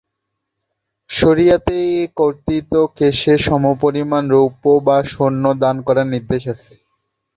[1.09, 6.73] শরী’আতে এ কর্তিত কেশের সমপরিমাণ রৌপ্য বা স্বর্ণ দান করার নির্দেশ আছে।